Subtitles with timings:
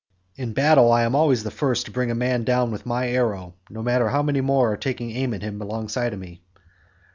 [0.35, 3.53] In battle I am always the first to bring a man down with my arrow,
[3.69, 6.41] no matter how many more are taking aim at him alongside of me.